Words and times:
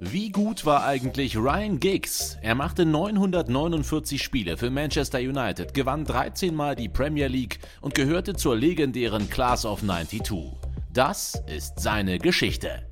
Wie 0.00 0.28
gut 0.28 0.66
war 0.66 0.84
eigentlich 0.84 1.38
Ryan 1.38 1.80
Giggs? 1.80 2.36
Er 2.42 2.54
machte 2.54 2.84
949 2.84 4.22
Spiele 4.22 4.58
für 4.58 4.68
Manchester 4.68 5.18
United, 5.18 5.72
gewann 5.72 6.04
13 6.04 6.54
Mal 6.54 6.76
die 6.76 6.90
Premier 6.90 7.28
League 7.28 7.60
und 7.80 7.94
gehörte 7.94 8.34
zur 8.34 8.56
legendären 8.56 9.30
Class 9.30 9.64
of 9.64 9.80
92. 9.80 10.52
Das 10.92 11.42
ist 11.46 11.80
seine 11.80 12.18
Geschichte. 12.18 12.86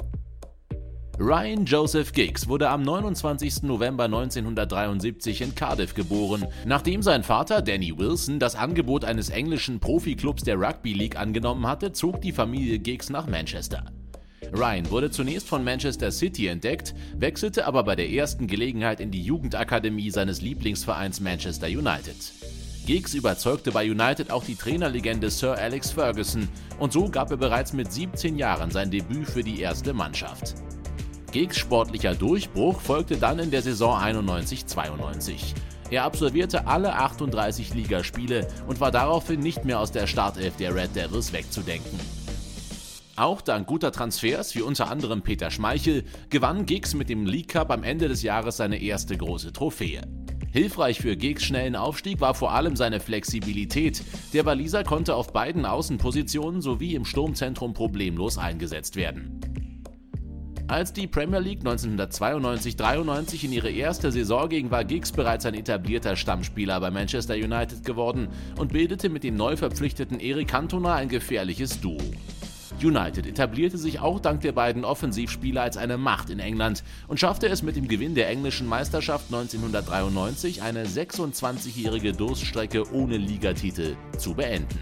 Ryan 1.18 1.66
Joseph 1.66 2.12
Giggs 2.12 2.48
wurde 2.48 2.70
am 2.70 2.80
29. 2.80 3.64
November 3.64 4.04
1973 4.04 5.42
in 5.42 5.54
Cardiff 5.54 5.92
geboren. 5.92 6.46
Nachdem 6.64 7.02
sein 7.02 7.22
Vater 7.22 7.60
Danny 7.60 7.96
Wilson 7.96 8.38
das 8.38 8.56
Angebot 8.56 9.04
eines 9.04 9.28
englischen 9.28 9.78
Profiklubs 9.78 10.42
der 10.42 10.58
Rugby 10.58 10.94
League 10.94 11.18
angenommen 11.18 11.66
hatte, 11.66 11.92
zog 11.92 12.22
die 12.22 12.32
Familie 12.32 12.78
Giggs 12.78 13.10
nach 13.10 13.26
Manchester. 13.26 13.84
Ryan 14.52 14.90
wurde 14.90 15.10
zunächst 15.10 15.48
von 15.48 15.64
Manchester 15.64 16.10
City 16.10 16.48
entdeckt, 16.48 16.94
wechselte 17.16 17.66
aber 17.66 17.84
bei 17.84 17.96
der 17.96 18.10
ersten 18.10 18.46
Gelegenheit 18.46 19.00
in 19.00 19.10
die 19.10 19.22
Jugendakademie 19.22 20.10
seines 20.10 20.40
Lieblingsvereins 20.40 21.20
Manchester 21.20 21.66
United. 21.66 22.16
Giggs 22.86 23.14
überzeugte 23.14 23.72
bei 23.72 23.90
United 23.90 24.30
auch 24.30 24.44
die 24.44 24.56
Trainerlegende 24.56 25.30
Sir 25.30 25.56
Alex 25.56 25.90
Ferguson 25.90 26.48
und 26.78 26.92
so 26.92 27.08
gab 27.08 27.30
er 27.30 27.38
bereits 27.38 27.72
mit 27.72 27.90
17 27.90 28.36
Jahren 28.36 28.70
sein 28.70 28.90
Debüt 28.90 29.26
für 29.26 29.42
die 29.42 29.60
erste 29.60 29.94
Mannschaft. 29.94 30.54
Giggs 31.32 31.56
sportlicher 31.56 32.14
Durchbruch 32.14 32.80
folgte 32.80 33.16
dann 33.16 33.38
in 33.38 33.50
der 33.50 33.62
Saison 33.62 33.98
91-92. 33.98 35.54
Er 35.90 36.04
absolvierte 36.04 36.66
alle 36.66 36.94
38 36.94 37.74
Ligaspiele 37.74 38.48
und 38.66 38.80
war 38.80 38.90
daraufhin 38.90 39.40
nicht 39.40 39.64
mehr 39.64 39.80
aus 39.80 39.90
der 39.90 40.06
Startelf 40.06 40.56
der 40.56 40.74
Red 40.74 40.94
Devils 40.94 41.32
wegzudenken. 41.32 42.23
Auch 43.16 43.42
dank 43.42 43.68
guter 43.68 43.92
Transfers 43.92 44.56
wie 44.56 44.62
unter 44.62 44.90
anderem 44.90 45.22
Peter 45.22 45.52
Schmeichel 45.52 46.02
gewann 46.30 46.66
Giggs 46.66 46.94
mit 46.94 47.08
dem 47.08 47.26
League 47.26 47.48
Cup 47.48 47.70
am 47.70 47.84
Ende 47.84 48.08
des 48.08 48.22
Jahres 48.22 48.56
seine 48.56 48.82
erste 48.82 49.16
große 49.16 49.52
Trophäe. 49.52 50.02
Hilfreich 50.50 51.00
für 51.00 51.16
Giggs 51.16 51.44
schnellen 51.44 51.76
Aufstieg 51.76 52.20
war 52.20 52.34
vor 52.34 52.52
allem 52.52 52.74
seine 52.74 52.98
Flexibilität. 52.98 54.02
Der 54.32 54.44
Waliser 54.46 54.82
konnte 54.82 55.14
auf 55.14 55.32
beiden 55.32 55.64
Außenpositionen 55.64 56.60
sowie 56.60 56.96
im 56.96 57.04
Sturmzentrum 57.04 57.72
problemlos 57.72 58.36
eingesetzt 58.36 58.96
werden. 58.96 59.40
Als 60.66 60.92
die 60.92 61.06
Premier 61.06 61.40
League 61.40 61.62
1992-93 61.62 63.44
in 63.44 63.52
ihre 63.52 63.70
erste 63.70 64.10
Saison 64.10 64.48
ging, 64.48 64.70
war 64.72 64.84
Giggs 64.84 65.12
bereits 65.12 65.46
ein 65.46 65.54
etablierter 65.54 66.16
Stammspieler 66.16 66.80
bei 66.80 66.90
Manchester 66.90 67.34
United 67.34 67.84
geworden 67.84 68.28
und 68.58 68.72
bildete 68.72 69.08
mit 69.08 69.22
dem 69.22 69.36
neu 69.36 69.56
verpflichteten 69.56 70.18
Eric 70.18 70.48
Cantona 70.48 70.94
ein 70.94 71.08
gefährliches 71.08 71.80
Duo. 71.80 71.98
United 72.84 73.26
etablierte 73.26 73.78
sich 73.78 74.00
auch 74.00 74.20
dank 74.20 74.42
der 74.42 74.52
beiden 74.52 74.84
Offensivspieler 74.84 75.62
als 75.62 75.76
eine 75.76 75.96
Macht 75.96 76.30
in 76.30 76.38
England 76.38 76.84
und 77.08 77.18
schaffte 77.18 77.48
es 77.48 77.62
mit 77.62 77.76
dem 77.76 77.88
Gewinn 77.88 78.14
der 78.14 78.28
englischen 78.28 78.66
Meisterschaft 78.66 79.26
1993 79.26 80.62
eine 80.62 80.84
26-jährige 80.84 82.12
Durststrecke 82.12 82.92
ohne 82.92 83.16
Ligatitel 83.16 83.96
zu 84.18 84.34
beenden. 84.34 84.78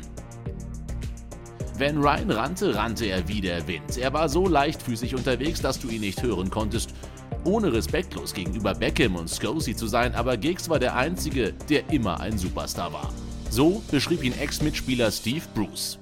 Wenn 1.78 1.98
Ryan 1.98 2.30
rannte, 2.30 2.74
rannte 2.74 3.06
er 3.06 3.26
wie 3.28 3.40
der 3.40 3.66
Wind. 3.66 3.96
Er 3.96 4.12
war 4.12 4.28
so 4.28 4.46
leichtfüßig 4.46 5.14
unterwegs, 5.14 5.62
dass 5.62 5.78
du 5.78 5.88
ihn 5.88 6.02
nicht 6.02 6.22
hören 6.22 6.50
konntest. 6.50 6.94
Ohne 7.44 7.72
respektlos 7.72 8.34
gegenüber 8.34 8.74
Beckham 8.74 9.16
und 9.16 9.28
Scosey 9.28 9.74
zu 9.74 9.86
sein, 9.86 10.14
aber 10.14 10.36
Giggs 10.36 10.68
war 10.68 10.78
der 10.78 10.94
Einzige, 10.94 11.54
der 11.68 11.90
immer 11.90 12.20
ein 12.20 12.38
Superstar 12.38 12.92
war. 12.92 13.12
So 13.50 13.82
beschrieb 13.90 14.22
ihn 14.22 14.38
Ex-Mitspieler 14.38 15.10
Steve 15.10 15.44
Bruce. 15.54 15.98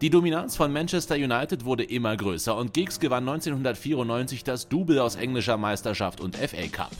Die 0.00 0.08
Dominanz 0.08 0.56
von 0.56 0.72
Manchester 0.72 1.16
United 1.16 1.66
wurde 1.66 1.84
immer 1.84 2.16
größer 2.16 2.56
und 2.56 2.72
Giggs 2.72 3.00
gewann 3.00 3.28
1994 3.28 4.44
das 4.44 4.66
Double 4.66 4.98
aus 4.98 5.16
englischer 5.16 5.58
Meisterschaft 5.58 6.22
und 6.22 6.36
FA 6.36 6.68
Cup. 6.72 6.92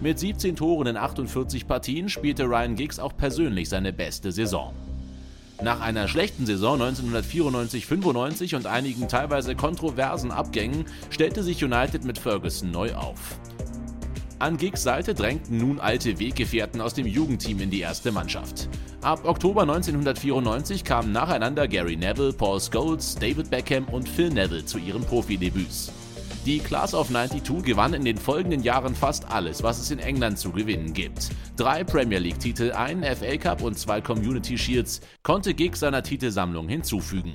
Mit 0.00 0.20
17 0.20 0.54
Toren 0.54 0.86
in 0.86 0.96
48 0.96 1.66
Partien 1.66 2.08
spielte 2.08 2.44
Ryan 2.44 2.76
Giggs 2.76 3.00
auch 3.00 3.16
persönlich 3.16 3.68
seine 3.68 3.92
beste 3.92 4.30
Saison. 4.30 4.72
Nach 5.64 5.80
einer 5.80 6.06
schlechten 6.06 6.46
Saison 6.46 6.80
1994-95 6.80 8.54
und 8.54 8.66
einigen 8.66 9.08
teilweise 9.08 9.56
kontroversen 9.56 10.30
Abgängen 10.30 10.84
stellte 11.10 11.42
sich 11.42 11.64
United 11.64 12.04
mit 12.04 12.18
Ferguson 12.18 12.70
neu 12.70 12.94
auf. 12.94 13.36
An 14.44 14.58
Giggs 14.58 14.82
Seite 14.82 15.14
drängten 15.14 15.56
nun 15.56 15.80
alte 15.80 16.18
Weggefährten 16.18 16.82
aus 16.82 16.92
dem 16.92 17.06
Jugendteam 17.06 17.60
in 17.60 17.70
die 17.70 17.80
erste 17.80 18.12
Mannschaft. 18.12 18.68
Ab 19.00 19.24
Oktober 19.24 19.62
1994 19.62 20.84
kamen 20.84 21.12
nacheinander 21.12 21.66
Gary 21.66 21.96
Neville, 21.96 22.34
Paul 22.34 22.60
Scholes, 22.60 23.14
David 23.14 23.48
Beckham 23.48 23.86
und 23.86 24.06
Phil 24.06 24.28
Neville 24.28 24.66
zu 24.66 24.76
ihren 24.76 25.02
Profidebüts. 25.02 25.90
Die 26.44 26.58
Class 26.58 26.92
of 26.92 27.08
92 27.08 27.62
gewann 27.62 27.94
in 27.94 28.04
den 28.04 28.18
folgenden 28.18 28.62
Jahren 28.62 28.94
fast 28.94 29.30
alles, 29.30 29.62
was 29.62 29.78
es 29.78 29.90
in 29.90 29.98
England 29.98 30.38
zu 30.38 30.52
gewinnen 30.52 30.92
gibt. 30.92 31.30
Drei 31.56 31.82
Premier 31.82 32.18
League-Titel, 32.18 32.72
einen 32.72 33.02
FA 33.02 33.38
Cup 33.38 33.62
und 33.62 33.78
zwei 33.78 34.02
Community 34.02 34.58
Shields 34.58 35.00
konnte 35.22 35.54
Giggs 35.54 35.80
seiner 35.80 36.02
Titelsammlung 36.02 36.68
hinzufügen. 36.68 37.32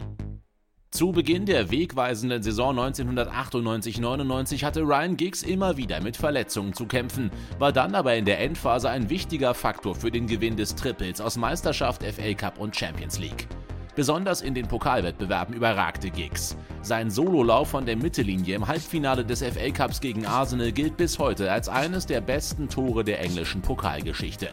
Zu 0.91 1.11
Beginn 1.11 1.45
der 1.45 1.69
wegweisenden 1.69 2.41
Saison 2.41 2.77
1998-99 2.79 4.63
hatte 4.63 4.81
Ryan 4.81 5.17
Giggs 5.17 5.43
immer 5.43 5.77
wieder 5.77 6.01
mit 6.01 6.17
Verletzungen 6.17 6.73
zu 6.73 6.87
kämpfen, 6.87 7.29
war 7.59 7.71
dann 7.71 7.93
aber 7.93 8.15
in 8.15 8.25
der 8.25 8.39
Endphase 8.39 8.89
ein 8.89 9.07
wichtiger 9.07 9.53
Faktor 9.53 9.93
für 9.93 10.09
den 10.09 10.25
Gewinn 10.25 10.57
des 10.57 10.75
Triples 10.75 11.21
aus 11.21 11.37
Meisterschaft, 11.37 12.03
FA 12.03 12.33
Cup 12.33 12.57
und 12.57 12.75
Champions 12.75 13.19
League. 13.19 13.47
Besonders 13.95 14.41
in 14.41 14.55
den 14.55 14.67
Pokalwettbewerben 14.67 15.53
überragte 15.53 16.09
Giggs. 16.09 16.57
Sein 16.81 17.11
Sololauf 17.11 17.69
von 17.69 17.85
der 17.85 17.95
Mittellinie 17.95 18.55
im 18.55 18.67
Halbfinale 18.67 19.23
des 19.23 19.43
FA 19.43 19.69
Cups 19.69 20.01
gegen 20.01 20.25
Arsenal 20.25 20.71
gilt 20.71 20.97
bis 20.97 21.19
heute 21.19 21.51
als 21.51 21.69
eines 21.69 22.07
der 22.07 22.21
besten 22.21 22.67
Tore 22.67 23.03
der 23.03 23.21
englischen 23.21 23.61
Pokalgeschichte. 23.61 24.49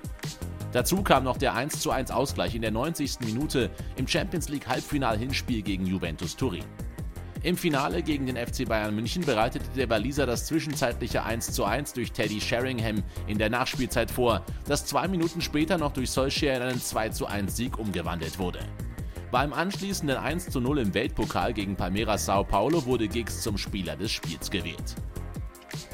Dazu 0.76 1.02
kam 1.02 1.24
noch 1.24 1.38
der 1.38 1.54
1:1 1.54 2.10
Ausgleich 2.10 2.54
in 2.54 2.60
der 2.60 2.70
90. 2.70 3.20
Minute 3.20 3.70
im 3.96 4.06
Champions 4.06 4.50
League 4.50 4.68
Halbfinal-Hinspiel 4.68 5.62
gegen 5.62 5.86
Juventus 5.86 6.36
Turin. 6.36 6.66
Im 7.42 7.56
Finale 7.56 8.02
gegen 8.02 8.26
den 8.26 8.36
FC 8.36 8.68
Bayern 8.68 8.94
München 8.94 9.24
bereitete 9.24 9.64
der 9.74 9.88
Waliser 9.88 10.26
das 10.26 10.44
zwischenzeitliche 10.44 11.24
1:1 11.24 11.94
durch 11.94 12.12
Teddy 12.12 12.42
Sheringham 12.42 13.02
in 13.26 13.38
der 13.38 13.48
Nachspielzeit 13.48 14.10
vor, 14.10 14.44
das 14.66 14.84
zwei 14.84 15.08
Minuten 15.08 15.40
später 15.40 15.78
noch 15.78 15.94
durch 15.94 16.10
Solskjaer 16.10 16.58
in 16.58 16.62
einen 16.64 16.80
2:1 16.80 17.56
Sieg 17.56 17.78
umgewandelt 17.78 18.38
wurde. 18.38 18.58
Beim 19.30 19.54
anschließenden 19.54 20.18
1:0 20.18 20.78
im 20.78 20.92
Weltpokal 20.92 21.54
gegen 21.54 21.76
Palmeiras 21.76 22.26
Sao 22.26 22.44
Paulo 22.44 22.84
wurde 22.84 23.08
Giggs 23.08 23.40
zum 23.40 23.56
Spieler 23.56 23.96
des 23.96 24.12
Spiels 24.12 24.50
gewählt. 24.50 24.94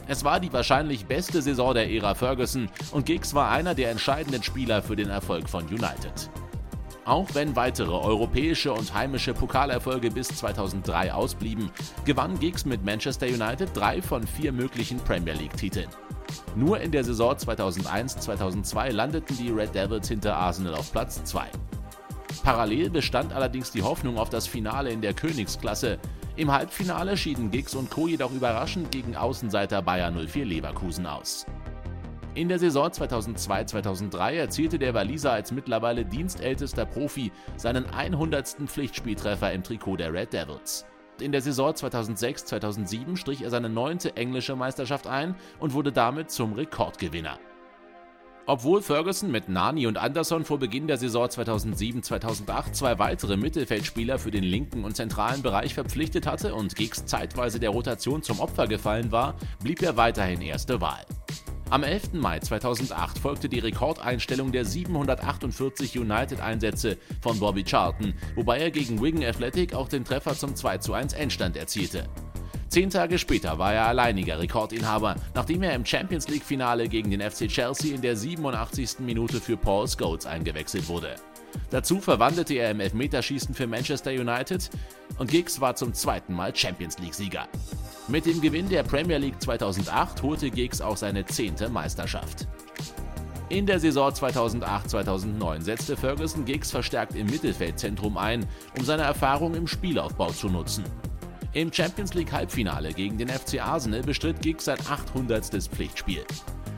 Es 0.08 0.24
war 0.24 0.40
die 0.40 0.52
wahrscheinlich 0.52 1.06
beste 1.06 1.42
Saison 1.42 1.74
der 1.74 1.90
Ära 1.90 2.14
Ferguson 2.14 2.68
und 2.92 3.06
Giggs 3.06 3.34
war 3.34 3.50
einer 3.50 3.74
der 3.74 3.90
entscheidenden 3.90 4.42
Spieler 4.42 4.82
für 4.82 4.96
den 4.96 5.08
Erfolg 5.08 5.48
von 5.48 5.64
United. 5.64 6.30
Auch 7.04 7.28
wenn 7.34 7.56
weitere 7.56 7.92
europäische 7.92 8.72
und 8.72 8.94
heimische 8.94 9.34
Pokalerfolge 9.34 10.10
bis 10.10 10.28
2003 10.28 11.12
ausblieben, 11.12 11.70
gewann 12.04 12.38
Giggs 12.38 12.64
mit 12.64 12.84
Manchester 12.84 13.26
United 13.26 13.70
drei 13.74 14.00
von 14.00 14.24
vier 14.24 14.52
möglichen 14.52 14.98
Premier 14.98 15.34
League-Titeln. 15.34 15.88
Nur 16.54 16.80
in 16.80 16.92
der 16.92 17.02
Saison 17.02 17.34
2001-2002 17.34 18.92
landeten 18.92 19.36
die 19.36 19.50
Red 19.50 19.74
Devils 19.74 20.08
hinter 20.08 20.36
Arsenal 20.36 20.74
auf 20.74 20.92
Platz 20.92 21.24
2. 21.24 21.46
Parallel 22.44 22.90
bestand 22.90 23.32
allerdings 23.32 23.72
die 23.72 23.82
Hoffnung 23.82 24.18
auf 24.18 24.30
das 24.30 24.46
Finale 24.46 24.90
in 24.90 25.00
der 25.00 25.14
Königsklasse. 25.14 25.98
Im 26.34 26.50
Halbfinale 26.50 27.18
schieden 27.18 27.50
Giggs 27.50 27.74
und 27.74 27.90
Co. 27.90 28.08
jedoch 28.08 28.32
überraschend 28.32 28.90
gegen 28.90 29.16
Außenseiter 29.16 29.82
Bayer 29.82 30.10
04 30.10 30.46
Leverkusen 30.46 31.04
aus. 31.06 31.44
In 32.34 32.48
der 32.48 32.58
Saison 32.58 32.88
2002-2003 32.88 34.32
erzielte 34.32 34.78
der 34.78 34.94
Waliser 34.94 35.32
als 35.32 35.52
mittlerweile 35.52 36.06
dienstältester 36.06 36.86
Profi 36.86 37.30
seinen 37.58 37.84
100. 37.84 38.56
Pflichtspieltreffer 38.66 39.52
im 39.52 39.62
Trikot 39.62 39.98
der 39.98 40.14
Red 40.14 40.32
Devils. 40.32 40.86
In 41.20 41.32
der 41.32 41.42
Saison 41.42 41.72
2006-2007 41.72 43.18
strich 43.18 43.42
er 43.42 43.50
seine 43.50 43.68
neunte 43.68 44.16
englische 44.16 44.56
Meisterschaft 44.56 45.06
ein 45.06 45.34
und 45.60 45.74
wurde 45.74 45.92
damit 45.92 46.30
zum 46.30 46.54
Rekordgewinner. 46.54 47.38
Obwohl 48.44 48.82
Ferguson 48.82 49.30
mit 49.30 49.48
Nani 49.48 49.86
und 49.86 49.98
Anderson 49.98 50.44
vor 50.44 50.58
Beginn 50.58 50.88
der 50.88 50.96
Saison 50.96 51.26
2007-2008 51.26 52.72
zwei 52.72 52.98
weitere 52.98 53.36
Mittelfeldspieler 53.36 54.18
für 54.18 54.32
den 54.32 54.42
linken 54.42 54.84
und 54.84 54.96
zentralen 54.96 55.42
Bereich 55.42 55.74
verpflichtet 55.74 56.26
hatte 56.26 56.52
und 56.54 56.74
Giggs 56.74 57.06
zeitweise 57.06 57.60
der 57.60 57.70
Rotation 57.70 58.22
zum 58.22 58.40
Opfer 58.40 58.66
gefallen 58.66 59.12
war, 59.12 59.36
blieb 59.62 59.80
er 59.80 59.96
weiterhin 59.96 60.42
erste 60.42 60.80
Wahl. 60.80 61.04
Am 61.70 61.84
11. 61.84 62.14
Mai 62.14 62.40
2008 62.40 63.18
folgte 63.20 63.48
die 63.48 63.60
Rekordeinstellung 63.60 64.50
der 64.50 64.64
748 64.64 65.98
United-Einsätze 65.98 66.98
von 67.22 67.38
Bobby 67.38 67.62
Charlton, 67.62 68.12
wobei 68.34 68.58
er 68.58 68.72
gegen 68.72 69.00
Wigan 69.00 69.22
Athletic 69.22 69.72
auch 69.72 69.88
den 69.88 70.04
Treffer 70.04 70.34
zum 70.34 70.54
2:1 70.54 71.14
Endstand 71.14 71.56
erzielte. 71.56 72.08
Zehn 72.72 72.88
Tage 72.88 73.18
später 73.18 73.58
war 73.58 73.74
er 73.74 73.86
alleiniger 73.86 74.38
Rekordinhaber, 74.38 75.16
nachdem 75.34 75.62
er 75.62 75.74
im 75.74 75.84
Champions 75.84 76.26
League-Finale 76.28 76.88
gegen 76.88 77.10
den 77.10 77.20
FC 77.20 77.46
Chelsea 77.46 77.94
in 77.94 78.00
der 78.00 78.16
87. 78.16 79.00
Minute 79.00 79.42
für 79.42 79.58
Paul 79.58 79.86
Scholes 79.86 80.24
eingewechselt 80.24 80.88
wurde. 80.88 81.16
Dazu 81.68 82.00
verwandelte 82.00 82.54
er 82.54 82.70
im 82.70 82.80
Elfmeterschießen 82.80 83.54
für 83.54 83.66
Manchester 83.66 84.12
United 84.12 84.70
und 85.18 85.30
Giggs 85.30 85.60
war 85.60 85.76
zum 85.76 85.92
zweiten 85.92 86.32
Mal 86.32 86.56
Champions 86.56 86.98
League-Sieger. 86.98 87.46
Mit 88.08 88.24
dem 88.24 88.40
Gewinn 88.40 88.70
der 88.70 88.84
Premier 88.84 89.18
League 89.18 89.42
2008 89.42 90.22
holte 90.22 90.50
Giggs 90.50 90.80
auch 90.80 90.96
seine 90.96 91.26
zehnte 91.26 91.68
Meisterschaft. 91.68 92.48
In 93.50 93.66
der 93.66 93.80
Saison 93.80 94.10
2008-2009 94.12 95.60
setzte 95.60 95.94
Ferguson 95.94 96.46
Giggs 96.46 96.70
verstärkt 96.70 97.16
im 97.16 97.26
Mittelfeldzentrum 97.26 98.16
ein, 98.16 98.46
um 98.78 98.84
seine 98.86 99.02
Erfahrung 99.02 99.54
im 99.54 99.66
Spielaufbau 99.66 100.30
zu 100.30 100.48
nutzen. 100.48 100.84
Im 101.54 101.70
Champions 101.70 102.14
League 102.14 102.32
Halbfinale 102.32 102.94
gegen 102.94 103.18
den 103.18 103.28
FC 103.28 103.60
Arsenal 103.60 104.00
bestritt 104.00 104.40
Giggs 104.40 104.64
sein 104.64 104.78
800. 104.88 105.44
Pflichtspiel. 105.44 106.24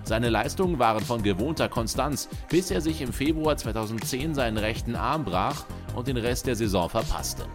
Seine 0.02 0.30
Leistungen 0.30 0.80
waren 0.80 1.04
von 1.04 1.22
gewohnter 1.22 1.68
Konstanz, 1.68 2.28
bis 2.48 2.72
er 2.72 2.80
sich 2.80 3.00
im 3.00 3.12
Februar 3.12 3.56
2010 3.56 4.34
seinen 4.34 4.58
rechten 4.58 4.96
Arm 4.96 5.24
brach 5.24 5.64
und 5.94 6.08
den 6.08 6.16
Rest 6.16 6.48
der 6.48 6.56
Saison 6.56 6.90
verpasste. 6.90 7.46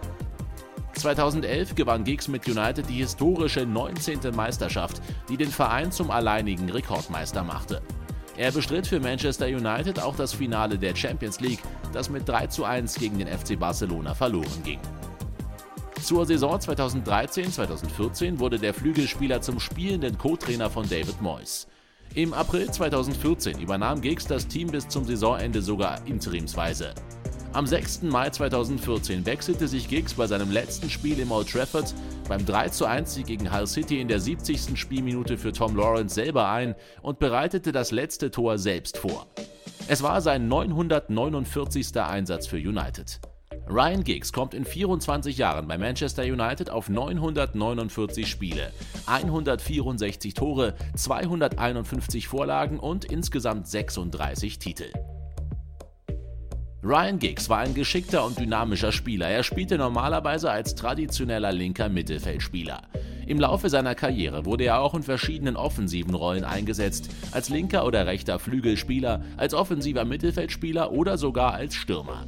2011 0.93 1.75
gewann 1.75 2.05
Giggs 2.05 2.29
mit 2.29 2.47
United 2.47 2.89
die 2.89 2.99
historische 2.99 3.65
19. 3.65 4.33
Meisterschaft, 4.33 5.01
die 5.27 5.35
den 5.35 5.51
Verein 5.51 5.91
zum 5.91 6.11
alleinigen 6.11 6.69
Rekordmeister 6.69 7.43
machte. 7.43 7.81
Er 8.37 8.53
bestritt 8.53 8.87
für 8.87 9.01
Manchester 9.01 9.47
United 9.47 10.01
auch 10.01 10.15
das 10.15 10.31
Finale 10.31 10.77
der 10.77 10.95
Champions 10.95 11.41
League, 11.41 11.63
das 11.91 12.09
mit 12.09 12.29
3 12.29 12.47
zu 12.47 12.63
1 12.63 12.95
gegen 12.95 13.19
den 13.19 13.27
FC 13.27 13.59
Barcelona 13.59 14.13
verloren 14.15 14.63
ging. 14.63 14.79
Zur 16.03 16.25
Saison 16.25 16.55
2013-2014 16.55 18.39
wurde 18.39 18.57
der 18.57 18.73
Flügelspieler 18.73 19.41
zum 19.41 19.59
spielenden 19.59 20.17
Co-Trainer 20.17 20.69
von 20.69 20.87
David 20.87 21.21
Moyes. 21.21 21.67
Im 22.15 22.33
April 22.33 22.71
2014 22.71 23.59
übernahm 23.59 24.01
Giggs 24.01 24.25
das 24.25 24.47
Team 24.47 24.69
bis 24.69 24.87
zum 24.87 25.05
Saisonende 25.05 25.61
sogar 25.61 26.05
interimsweise. 26.07 26.93
Am 27.53 27.67
6. 27.67 28.03
Mai 28.03 28.29
2014 28.29 29.25
wechselte 29.25 29.67
sich 29.67 29.87
Giggs 29.87 30.13
bei 30.13 30.25
seinem 30.27 30.51
letzten 30.51 30.89
Spiel 30.89 31.19
im 31.19 31.31
Old 31.31 31.51
Trafford 31.51 31.93
beim 32.27 32.45
3:1 32.45 33.05
Sieg 33.05 33.27
gegen 33.27 33.53
Hull 33.53 33.67
City 33.67 33.99
in 33.99 34.07
der 34.07 34.19
70. 34.19 34.77
Spielminute 34.79 35.37
für 35.37 35.51
Tom 35.51 35.75
Lawrence 35.75 36.15
selber 36.15 36.49
ein 36.49 36.75
und 37.01 37.19
bereitete 37.19 37.71
das 37.71 37.91
letzte 37.91 38.31
Tor 38.31 38.57
selbst 38.57 38.97
vor. 38.97 39.27
Es 39.87 40.01
war 40.01 40.21
sein 40.21 40.47
949. 40.47 41.97
Einsatz 41.97 42.47
für 42.47 42.57
United. 42.57 43.19
Ryan 43.71 44.03
Giggs 44.03 44.33
kommt 44.33 44.55
in 44.55 44.65
24 44.65 45.37
Jahren 45.37 45.67
bei 45.67 45.77
Manchester 45.77 46.23
United 46.23 46.71
auf 46.71 46.89
949 46.89 48.27
Spiele, 48.27 48.71
164 49.05 50.33
Tore, 50.33 50.73
251 50.95 52.27
Vorlagen 52.27 52.79
und 52.79 53.05
insgesamt 53.05 53.67
36 53.67 54.57
Titel. 54.57 54.91
Ryan 56.81 57.19
Giggs 57.19 57.47
war 57.49 57.59
ein 57.59 57.75
geschickter 57.75 58.25
und 58.25 58.39
dynamischer 58.39 58.91
Spieler. 58.91 59.27
Er 59.27 59.43
spielte 59.43 59.77
normalerweise 59.77 60.49
als 60.49 60.73
traditioneller 60.73 61.51
linker 61.51 61.89
Mittelfeldspieler. 61.89 62.81
Im 63.27 63.39
Laufe 63.39 63.69
seiner 63.69 63.93
Karriere 63.93 64.45
wurde 64.45 64.63
er 64.63 64.79
auch 64.79 64.95
in 64.95 65.03
verschiedenen 65.03 65.55
offensiven 65.55 66.15
Rollen 66.15 66.43
eingesetzt, 66.43 67.11
als 67.33 67.49
linker 67.49 67.85
oder 67.85 68.07
rechter 68.07 68.39
Flügelspieler, 68.39 69.21
als 69.37 69.53
offensiver 69.53 70.05
Mittelfeldspieler 70.05 70.91
oder 70.91 71.19
sogar 71.19 71.53
als 71.53 71.75
Stürmer. 71.75 72.25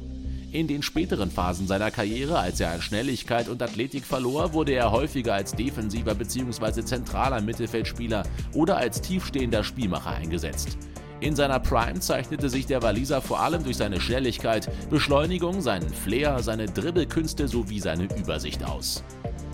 In 0.52 0.68
den 0.68 0.82
späteren 0.82 1.30
Phasen 1.30 1.66
seiner 1.66 1.90
Karriere, 1.90 2.38
als 2.38 2.60
er 2.60 2.72
an 2.72 2.82
Schnelligkeit 2.82 3.48
und 3.48 3.62
Athletik 3.62 4.04
verlor, 4.04 4.52
wurde 4.52 4.72
er 4.72 4.90
häufiger 4.90 5.32
als 5.32 5.52
defensiver 5.52 6.14
bzw. 6.14 6.84
zentraler 6.84 7.40
Mittelfeldspieler 7.40 8.24
oder 8.52 8.76
als 8.76 9.00
tiefstehender 9.00 9.64
Spielmacher 9.64 10.10
eingesetzt. 10.10 10.76
In 11.20 11.34
seiner 11.34 11.58
Prime 11.58 12.00
zeichnete 12.00 12.50
sich 12.50 12.66
der 12.66 12.82
Waliser 12.82 13.22
vor 13.22 13.40
allem 13.40 13.64
durch 13.64 13.78
seine 13.78 13.98
Schnelligkeit, 13.98 14.68
Beschleunigung, 14.90 15.62
seinen 15.62 15.88
Flair, 15.88 16.42
seine 16.42 16.66
Dribbelkünste 16.66 17.48
sowie 17.48 17.80
seine 17.80 18.14
Übersicht 18.18 18.62
aus. 18.62 19.02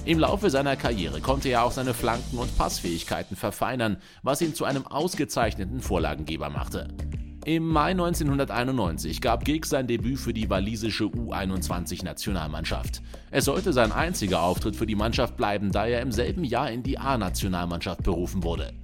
Im 0.05 0.19
Laufe 0.19 0.51
seiner 0.51 0.75
Karriere 0.75 1.21
konnte 1.21 1.49
er 1.49 1.63
auch 1.63 1.73
seine 1.73 1.95
Flanken- 1.95 2.39
und 2.39 2.59
Passfähigkeiten 2.59 3.37
verfeinern, 3.37 3.99
was 4.25 4.43
ihn 4.43 4.55
zu 4.55 4.65
einem 4.65 4.85
ausgezeichneten 4.85 5.81
Vorlagengeber 5.81 6.51
machte. 6.51 6.89
Im 7.49 7.67
Mai 7.67 7.93
1991 7.93 9.23
gab 9.23 9.43
Giggs 9.43 9.71
sein 9.71 9.87
Debüt 9.87 10.19
für 10.19 10.35
die 10.35 10.51
walisische 10.51 11.05
U21-Nationalmannschaft. 11.05 13.01
Es 13.31 13.47
sollte 13.47 13.73
sein 13.73 13.91
einziger 13.91 14.43
Auftritt 14.43 14.77
für 14.77 14.85
die 14.85 14.95
Mannschaft 14.95 15.39
bleiben, 15.39 15.73
da 15.73 15.87
er 15.87 16.03
im 16.03 16.13
selben 16.13 16.45
Jahr 16.45 16.71
in 16.71 16.83
die 16.83 16.99
A-Nationalmannschaft 16.99 18.03
berufen 18.03 18.43
wurde. 18.43 18.75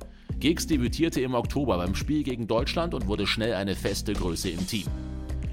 Giggs 0.40 0.66
debütierte 0.66 1.20
im 1.20 1.34
Oktober 1.34 1.76
beim 1.76 1.94
Spiel 1.94 2.22
gegen 2.22 2.46
Deutschland 2.46 2.94
und 2.94 3.06
wurde 3.06 3.26
schnell 3.26 3.52
eine 3.52 3.74
feste 3.74 4.14
Größe 4.14 4.48
im 4.48 4.66
Team. 4.66 4.86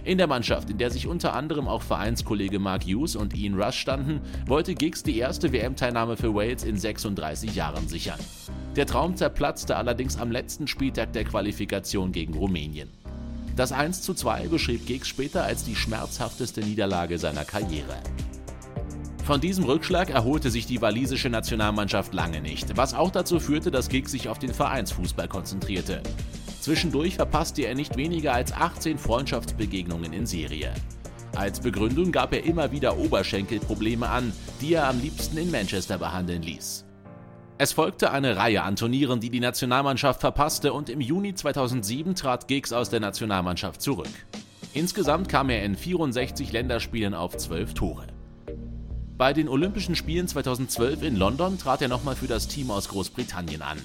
In 0.06 0.18
der 0.18 0.28
Mannschaft, 0.28 0.70
in 0.70 0.78
der 0.78 0.90
sich 0.90 1.06
unter 1.06 1.34
anderem 1.34 1.68
auch 1.68 1.82
Vereinskollege 1.82 2.60
Mark 2.60 2.86
Hughes 2.86 3.18
und 3.18 3.36
Ian 3.36 3.62
Rush 3.62 3.78
standen, 3.78 4.22
wollte 4.48 4.74
Giggs 4.74 5.04
die 5.04 5.18
erste 5.18 5.52
WM-Teilnahme 5.52 6.16
für 6.16 6.34
Wales 6.34 6.64
in 6.64 6.78
36 6.78 7.56
Jahren 7.56 7.90
sichern. 7.90 8.20
Der 8.78 8.86
Traum 8.86 9.18
zerplatzte 9.18 9.76
allerdings 9.76 10.18
am 10.18 10.32
letzten 10.32 10.66
Spieltag 10.66 11.12
der 11.12 11.26
Qualifikation 11.26 12.14
gegen 12.14 12.36
Rumänien. 12.36 13.01
Das 13.56 13.74
1:2 13.74 14.48
beschrieb 14.48 14.86
Giggs 14.86 15.08
später 15.08 15.44
als 15.44 15.64
die 15.64 15.76
schmerzhafteste 15.76 16.62
Niederlage 16.62 17.18
seiner 17.18 17.44
Karriere. 17.44 17.98
Von 19.26 19.40
diesem 19.40 19.66
Rückschlag 19.66 20.10
erholte 20.10 20.50
sich 20.50 20.66
die 20.66 20.82
walisische 20.82 21.30
Nationalmannschaft 21.30 22.14
lange 22.14 22.42
nicht, 22.42 22.76
was 22.76 22.94
auch 22.94 23.12
dazu 23.12 23.40
führte, 23.40 23.70
dass 23.70 23.90
Giggs 23.90 24.12
sich 24.12 24.30
auf 24.30 24.40
den 24.40 24.54
Vereinsfußball 24.54 25.28
konzentrierte. 25.28 26.02
Zwischendurch 26.60 27.16
verpasste 27.16 27.64
er 27.64 27.76
nicht 27.76 27.98
weniger 27.98 28.34
als 28.34 28.52
18 28.52 28.98
Freundschaftsbegegnungen 28.98 30.14
in 30.14 30.26
Serie. 30.26 30.74
Als 31.36 31.60
Begründung 31.60 32.12
gab 32.12 32.34
er 32.34 32.44
immer 32.44 32.72
wieder 32.72 32.98
Oberschenkelprobleme 32.98 34.10
an, 34.10 34.34
die 34.60 34.74
er 34.74 34.88
am 34.88 35.00
liebsten 35.00 35.38
in 35.38 35.50
Manchester 35.50 35.98
behandeln 35.98 36.42
ließ. 36.42 36.86
Es 37.64 37.74
folgte 37.74 38.10
eine 38.10 38.38
Reihe 38.38 38.64
an 38.64 38.76
Turnieren, 38.76 39.20
die 39.20 39.30
die 39.30 39.40
Nationalmannschaft 39.40 40.20
verpasste 40.20 40.74
und 40.74 40.90
im 40.90 41.00
Juni 41.00 41.36
2007 41.36 42.16
trat 42.16 42.48
Giggs 42.48 42.74
aus 42.74 42.90
der 42.90 43.00
Nationalmannschaft 43.00 43.84
zurück. 43.84 44.10
Insgesamt 44.74 45.30
kam 45.30 45.52
er 45.52 45.64
in 45.64 45.76
64 45.78 46.52
Länderspielen 46.52 47.14
auf 47.14 47.38
12 47.38 47.76
Tore. 47.76 48.08
Bei 49.16 49.32
den 49.32 49.48
Olympischen 49.48 49.96
Spielen 49.96 50.28
2012 50.28 51.04
in 51.04 51.16
London 51.16 51.60
trat 51.60 51.84
er 51.84 51.88
nochmal 51.88 52.16
für 52.16 52.26
das 52.26 52.48
Team 52.48 52.72
aus 52.72 52.90
Großbritannien 52.90 53.62
an. 53.62 53.78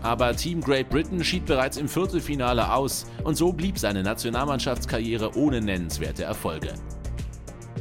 Aber 0.00 0.36
Team 0.36 0.60
Great 0.60 0.88
Britain 0.88 1.24
schied 1.24 1.44
bereits 1.44 1.76
im 1.76 1.88
Viertelfinale 1.88 2.72
aus 2.72 3.04
und 3.24 3.36
so 3.36 3.52
blieb 3.52 3.80
seine 3.80 4.04
Nationalmannschaftskarriere 4.04 5.36
ohne 5.36 5.60
nennenswerte 5.60 6.22
Erfolge. 6.22 6.72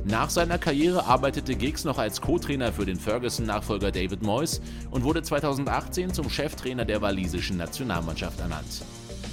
Nach 0.09 0.29
seiner 0.29 0.57
Karriere 0.57 1.05
arbeitete 1.05 1.53
Giggs 1.53 1.83
noch 1.83 1.97
als 1.97 2.21
Co-Trainer 2.21 2.71
für 2.71 2.85
den 2.85 2.97
Ferguson-Nachfolger 2.97 3.91
David 3.91 4.23
Moyes 4.23 4.61
und 4.89 5.03
wurde 5.03 5.21
2018 5.21 6.13
zum 6.13 6.29
Cheftrainer 6.29 6.85
der 6.85 7.01
walisischen 7.01 7.57
Nationalmannschaft 7.57 8.39
ernannt. 8.39 8.85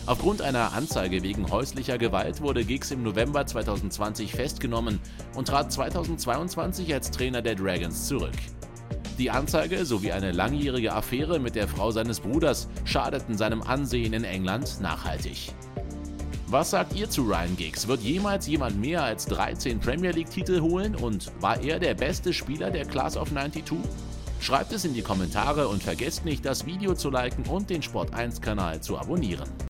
Aufgrund 0.06 0.42
einer 0.42 0.72
Anzeige 0.72 1.22
wegen 1.22 1.48
häuslicher 1.48 1.96
Gewalt 1.96 2.40
wurde 2.40 2.64
Giggs 2.64 2.90
im 2.90 3.04
November 3.04 3.46
2020 3.46 4.32
festgenommen 4.32 4.98
und 5.36 5.46
trat 5.46 5.70
2022 5.70 6.92
als 6.92 7.12
Trainer 7.12 7.40
der 7.40 7.54
Dragons 7.54 8.08
zurück. 8.08 8.34
Die 9.16 9.30
Anzeige 9.30 9.84
sowie 9.84 10.10
eine 10.10 10.32
langjährige 10.32 10.92
Affäre 10.92 11.38
mit 11.38 11.54
der 11.54 11.68
Frau 11.68 11.92
seines 11.92 12.18
Bruders 12.18 12.66
schadeten 12.84 13.38
seinem 13.38 13.62
Ansehen 13.62 14.12
in 14.12 14.24
England 14.24 14.80
nachhaltig. 14.80 15.52
Was 16.54 16.70
sagt 16.70 16.94
ihr 16.94 17.10
zu 17.10 17.22
Ryan 17.22 17.56
Giggs? 17.56 17.88
Wird 17.88 18.00
jemals 18.02 18.46
jemand 18.46 18.80
mehr 18.80 19.02
als 19.02 19.26
13 19.26 19.80
Premier 19.80 20.12
League-Titel 20.12 20.60
holen 20.60 20.94
und 20.94 21.32
war 21.40 21.60
er 21.60 21.80
der 21.80 21.94
beste 21.94 22.32
Spieler 22.32 22.70
der 22.70 22.84
Class 22.84 23.16
of 23.16 23.30
92? 23.30 23.76
Schreibt 24.38 24.72
es 24.72 24.84
in 24.84 24.94
die 24.94 25.02
Kommentare 25.02 25.66
und 25.66 25.82
vergesst 25.82 26.24
nicht, 26.24 26.44
das 26.44 26.64
Video 26.64 26.94
zu 26.94 27.10
liken 27.10 27.44
und 27.46 27.70
den 27.70 27.82
Sport1-Kanal 27.82 28.80
zu 28.80 28.96
abonnieren. 28.96 29.50